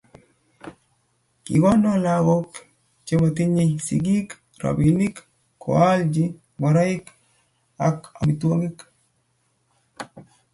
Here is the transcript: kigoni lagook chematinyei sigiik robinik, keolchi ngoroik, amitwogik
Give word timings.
kigoni 1.43 1.91
lagook 2.05 2.49
chematinyei 3.05 3.73
sigiik 3.87 4.29
robinik, 4.61 5.15
keolchi 5.61 6.23
ngoroik, 6.57 7.05
amitwogik 8.19 8.77